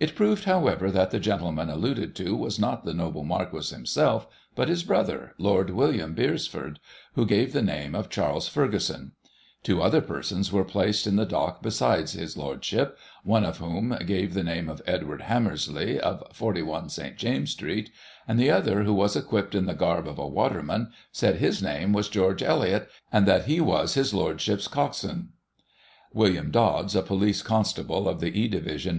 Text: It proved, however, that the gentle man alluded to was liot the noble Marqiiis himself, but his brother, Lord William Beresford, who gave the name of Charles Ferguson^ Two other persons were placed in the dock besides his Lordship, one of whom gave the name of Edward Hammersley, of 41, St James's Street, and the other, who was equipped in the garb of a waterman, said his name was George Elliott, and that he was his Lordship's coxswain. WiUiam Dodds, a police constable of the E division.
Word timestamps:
It 0.00 0.14
proved, 0.14 0.44
however, 0.44 0.90
that 0.90 1.10
the 1.10 1.20
gentle 1.20 1.52
man 1.52 1.68
alluded 1.68 2.14
to 2.16 2.34
was 2.34 2.56
liot 2.58 2.84
the 2.84 2.94
noble 2.94 3.22
Marqiiis 3.22 3.70
himself, 3.70 4.26
but 4.56 4.70
his 4.70 4.82
brother, 4.82 5.34
Lord 5.36 5.68
William 5.68 6.14
Beresford, 6.14 6.80
who 7.16 7.26
gave 7.26 7.52
the 7.52 7.60
name 7.60 7.94
of 7.94 8.08
Charles 8.08 8.48
Ferguson^ 8.48 9.10
Two 9.62 9.82
other 9.82 10.00
persons 10.00 10.50
were 10.50 10.64
placed 10.64 11.06
in 11.06 11.16
the 11.16 11.26
dock 11.26 11.60
besides 11.62 12.12
his 12.14 12.34
Lordship, 12.34 12.96
one 13.24 13.44
of 13.44 13.58
whom 13.58 13.94
gave 14.06 14.32
the 14.32 14.42
name 14.42 14.70
of 14.70 14.80
Edward 14.86 15.20
Hammersley, 15.20 16.00
of 16.00 16.22
41, 16.32 16.88
St 16.88 17.18
James's 17.18 17.52
Street, 17.54 17.90
and 18.26 18.40
the 18.40 18.50
other, 18.50 18.84
who 18.84 18.94
was 18.94 19.16
equipped 19.16 19.54
in 19.54 19.66
the 19.66 19.74
garb 19.74 20.08
of 20.08 20.16
a 20.18 20.26
waterman, 20.26 20.90
said 21.12 21.36
his 21.36 21.62
name 21.62 21.92
was 21.92 22.08
George 22.08 22.42
Elliott, 22.42 22.88
and 23.12 23.26
that 23.26 23.44
he 23.44 23.60
was 23.60 23.92
his 23.92 24.14
Lordship's 24.14 24.66
coxswain. 24.66 25.28
WiUiam 26.16 26.50
Dodds, 26.50 26.96
a 26.96 27.02
police 27.02 27.42
constable 27.42 28.08
of 28.08 28.20
the 28.20 28.28
E 28.28 28.48
division. 28.48 28.86